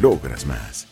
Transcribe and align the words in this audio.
logras 0.00 0.46
más. 0.46 0.86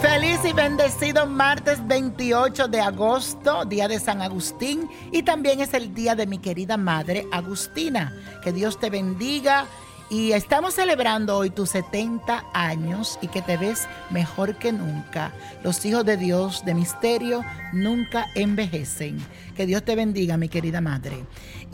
Feliz 0.00 0.40
y 0.44 0.52
bendecido 0.52 1.26
martes 1.26 1.86
28 1.86 2.68
de 2.68 2.80
agosto, 2.80 3.64
día 3.64 3.88
de 3.88 3.98
San 3.98 4.20
Agustín, 4.20 4.90
y 5.12 5.22
también 5.22 5.60
es 5.60 5.74
el 5.74 5.94
día 5.94 6.14
de 6.14 6.26
mi 6.26 6.38
querida 6.38 6.76
madre 6.76 7.26
Agustina. 7.32 8.12
Que 8.42 8.52
Dios 8.52 8.78
te 8.78 8.90
bendiga. 8.90 9.66
Y 10.12 10.32
estamos 10.32 10.74
celebrando 10.74 11.38
hoy 11.38 11.48
tus 11.48 11.70
70 11.70 12.44
años 12.52 13.18
y 13.22 13.28
que 13.28 13.40
te 13.40 13.56
ves 13.56 13.88
mejor 14.10 14.56
que 14.56 14.70
nunca. 14.70 15.32
Los 15.64 15.82
hijos 15.86 16.04
de 16.04 16.18
Dios 16.18 16.66
de 16.66 16.74
misterio 16.74 17.42
nunca 17.72 18.26
envejecen. 18.34 19.16
Que 19.56 19.64
Dios 19.64 19.82
te 19.84 19.96
bendiga, 19.96 20.36
mi 20.36 20.50
querida 20.50 20.82
madre. 20.82 21.24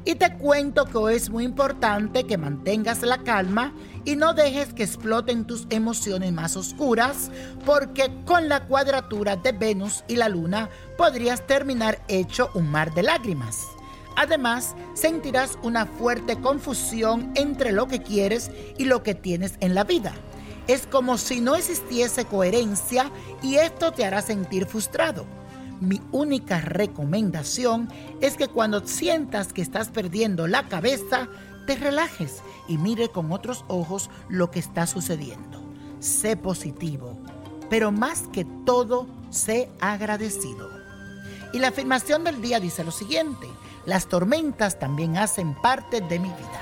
Y 0.04 0.14
te 0.14 0.34
cuento 0.36 0.84
que 0.84 0.98
hoy 0.98 1.14
es 1.16 1.30
muy 1.30 1.42
importante 1.42 2.28
que 2.28 2.38
mantengas 2.38 3.02
la 3.02 3.24
calma 3.24 3.72
y 4.04 4.14
no 4.14 4.34
dejes 4.34 4.72
que 4.72 4.84
exploten 4.84 5.44
tus 5.44 5.66
emociones 5.70 6.30
más 6.32 6.56
oscuras, 6.56 7.32
porque 7.66 8.08
con 8.24 8.48
la 8.48 8.66
cuadratura 8.66 9.34
de 9.34 9.50
Venus 9.50 10.04
y 10.06 10.14
la 10.14 10.28
Luna 10.28 10.70
podrías 10.96 11.44
terminar 11.44 12.00
hecho 12.06 12.50
un 12.54 12.70
mar 12.70 12.94
de 12.94 13.02
lágrimas. 13.02 13.66
Además, 14.18 14.74
sentirás 14.94 15.60
una 15.62 15.86
fuerte 15.86 16.40
confusión 16.40 17.30
entre 17.36 17.70
lo 17.70 17.86
que 17.86 18.02
quieres 18.02 18.50
y 18.76 18.84
lo 18.84 19.04
que 19.04 19.14
tienes 19.14 19.54
en 19.60 19.76
la 19.76 19.84
vida. 19.84 20.12
Es 20.66 20.88
como 20.88 21.18
si 21.18 21.40
no 21.40 21.54
existiese 21.54 22.24
coherencia 22.24 23.12
y 23.44 23.58
esto 23.58 23.92
te 23.92 24.04
hará 24.04 24.20
sentir 24.20 24.66
frustrado. 24.66 25.24
Mi 25.80 26.02
única 26.10 26.58
recomendación 26.58 27.92
es 28.20 28.36
que 28.36 28.48
cuando 28.48 28.84
sientas 28.84 29.52
que 29.52 29.62
estás 29.62 29.90
perdiendo 29.90 30.48
la 30.48 30.66
cabeza, 30.66 31.28
te 31.68 31.76
relajes 31.76 32.42
y 32.66 32.76
mire 32.76 33.10
con 33.10 33.30
otros 33.30 33.64
ojos 33.68 34.10
lo 34.28 34.50
que 34.50 34.58
está 34.58 34.88
sucediendo. 34.88 35.62
Sé 36.00 36.36
positivo, 36.36 37.16
pero 37.70 37.92
más 37.92 38.22
que 38.32 38.44
todo, 38.66 39.06
sé 39.30 39.70
agradecido. 39.78 40.68
Y 41.52 41.60
la 41.60 41.68
afirmación 41.68 42.24
del 42.24 42.42
día 42.42 42.58
dice 42.58 42.82
lo 42.82 42.90
siguiente, 42.90 43.46
las 43.88 44.06
tormentas 44.06 44.78
también 44.78 45.16
hacen 45.16 45.54
parte 45.54 46.02
de 46.02 46.18
mi 46.18 46.28
vida. 46.28 46.60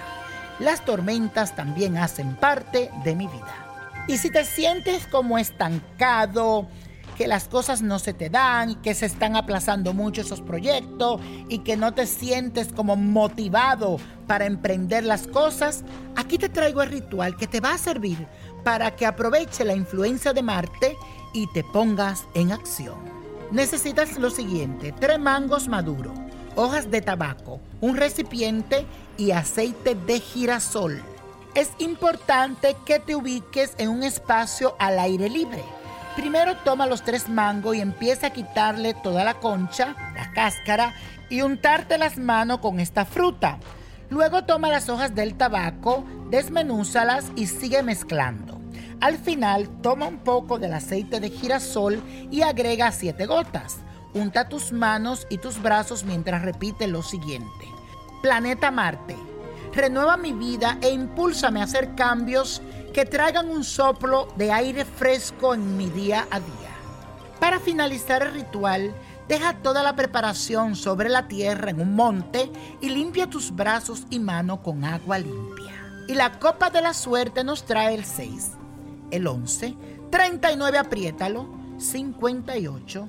Las 0.60 0.84
tormentas 0.84 1.56
también 1.56 1.96
hacen 1.96 2.36
parte 2.36 2.88
de 3.02 3.16
mi 3.16 3.26
vida. 3.26 4.04
Y 4.06 4.18
si 4.18 4.30
te 4.30 4.44
sientes 4.44 5.08
como 5.08 5.36
estancado, 5.36 6.68
que 7.18 7.26
las 7.26 7.48
cosas 7.48 7.82
no 7.82 7.98
se 7.98 8.12
te 8.12 8.30
dan, 8.30 8.80
que 8.80 8.94
se 8.94 9.06
están 9.06 9.34
aplazando 9.34 9.92
mucho 9.92 10.20
esos 10.20 10.40
proyectos 10.40 11.20
y 11.48 11.58
que 11.64 11.76
no 11.76 11.94
te 11.94 12.06
sientes 12.06 12.68
como 12.68 12.94
motivado 12.94 13.96
para 14.28 14.46
emprender 14.46 15.02
las 15.02 15.26
cosas, 15.26 15.82
aquí 16.14 16.38
te 16.38 16.48
traigo 16.48 16.80
el 16.82 16.90
ritual 16.90 17.36
que 17.36 17.48
te 17.48 17.58
va 17.58 17.74
a 17.74 17.78
servir 17.78 18.24
para 18.62 18.94
que 18.94 19.04
aproveche 19.04 19.64
la 19.64 19.74
influencia 19.74 20.32
de 20.32 20.42
Marte 20.44 20.96
y 21.34 21.48
te 21.48 21.64
pongas 21.64 22.24
en 22.34 22.52
acción. 22.52 22.94
Necesitas 23.50 24.16
lo 24.16 24.30
siguiente, 24.30 24.94
tres 24.96 25.18
mangos 25.18 25.66
maduros 25.66 26.25
hojas 26.56 26.90
de 26.90 27.00
tabaco, 27.02 27.60
un 27.80 27.96
recipiente 27.96 28.84
y 29.16 29.30
aceite 29.30 29.94
de 29.94 30.18
girasol. 30.18 31.02
Es 31.54 31.70
importante 31.78 32.76
que 32.84 32.98
te 32.98 33.14
ubiques 33.14 33.74
en 33.78 33.90
un 33.90 34.02
espacio 34.02 34.74
al 34.78 34.98
aire 34.98 35.28
libre. 35.30 35.62
Primero 36.16 36.56
toma 36.64 36.86
los 36.86 37.02
tres 37.02 37.28
mangos 37.28 37.76
y 37.76 37.80
empieza 37.80 38.28
a 38.28 38.32
quitarle 38.32 38.94
toda 38.94 39.22
la 39.22 39.34
concha, 39.34 39.94
la 40.14 40.32
cáscara 40.32 40.94
y 41.28 41.42
untarte 41.42 41.98
las 41.98 42.16
manos 42.16 42.58
con 42.58 42.80
esta 42.80 43.04
fruta. 43.04 43.58
Luego 44.08 44.44
toma 44.44 44.68
las 44.68 44.88
hojas 44.88 45.14
del 45.14 45.34
tabaco, 45.34 46.04
desmenúzalas 46.30 47.26
y 47.36 47.46
sigue 47.46 47.82
mezclando. 47.82 48.60
Al 49.00 49.18
final 49.18 49.68
toma 49.82 50.06
un 50.06 50.18
poco 50.18 50.58
del 50.58 50.72
aceite 50.72 51.20
de 51.20 51.28
girasol 51.28 52.02
y 52.30 52.42
agrega 52.42 52.92
siete 52.92 53.26
gotas. 53.26 53.76
Unta 54.14 54.48
tus 54.48 54.72
manos 54.72 55.26
y 55.28 55.38
tus 55.38 55.60
brazos 55.60 56.04
mientras 56.04 56.42
repite 56.42 56.86
lo 56.86 57.02
siguiente. 57.02 57.68
Planeta 58.22 58.70
Marte, 58.70 59.16
renueva 59.72 60.16
mi 60.16 60.32
vida 60.32 60.78
e 60.80 60.90
impúlsame 60.90 61.60
a 61.60 61.64
hacer 61.64 61.94
cambios 61.94 62.62
que 62.92 63.04
traigan 63.04 63.50
un 63.50 63.62
soplo 63.62 64.28
de 64.36 64.52
aire 64.52 64.84
fresco 64.84 65.54
en 65.54 65.76
mi 65.76 65.90
día 65.90 66.26
a 66.30 66.40
día. 66.40 66.76
Para 67.38 67.60
finalizar 67.60 68.22
el 68.22 68.32
ritual, 68.32 68.94
deja 69.28 69.58
toda 69.58 69.82
la 69.82 69.94
preparación 69.94 70.76
sobre 70.76 71.08
la 71.08 71.28
tierra 71.28 71.70
en 71.70 71.80
un 71.80 71.94
monte 71.94 72.50
y 72.80 72.88
limpia 72.88 73.28
tus 73.28 73.54
brazos 73.54 74.06
y 74.08 74.18
manos 74.18 74.60
con 74.60 74.84
agua 74.84 75.18
limpia. 75.18 75.74
Y 76.08 76.14
la 76.14 76.38
copa 76.38 76.70
de 76.70 76.80
la 76.80 76.94
suerte 76.94 77.44
nos 77.44 77.64
trae 77.64 77.94
el 77.94 78.04
6, 78.04 78.52
el 79.10 79.26
11, 79.26 79.74
39 80.10 80.78
apriétalo, 80.78 81.48
58, 81.78 83.08